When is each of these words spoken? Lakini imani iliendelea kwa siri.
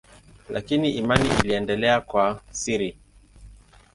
Lakini 0.49 0.89
imani 0.91 1.29
iliendelea 1.39 2.01
kwa 2.01 2.41
siri. 2.51 2.97